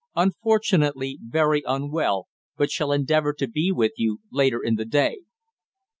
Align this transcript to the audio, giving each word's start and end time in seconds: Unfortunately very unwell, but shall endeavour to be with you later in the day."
Unfortunately 0.15 1.19
very 1.21 1.61
unwell, 1.67 2.27
but 2.57 2.71
shall 2.71 2.91
endeavour 2.91 3.33
to 3.33 3.47
be 3.47 3.71
with 3.71 3.91
you 3.97 4.19
later 4.31 4.59
in 4.59 4.73
the 4.73 4.83
day." 4.85 5.19